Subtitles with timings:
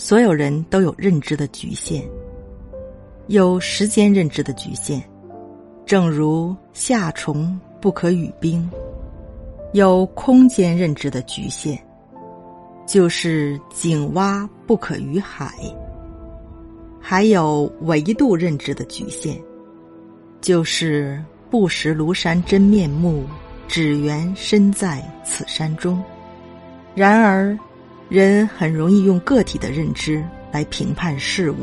[0.00, 2.02] 所有人都有认知的局限，
[3.26, 4.98] 有时间认知的局限，
[5.84, 8.66] 正如夏虫不可语冰；
[9.74, 11.78] 有空间认知的局限，
[12.86, 15.48] 就是井蛙不可语海；
[16.98, 19.36] 还有维度认知的局限，
[20.40, 23.24] 就是不识庐山真面目，
[23.68, 26.02] 只缘身在此山中。
[26.94, 27.54] 然而。
[28.10, 31.58] 人很容易用个体的认知来评判事物。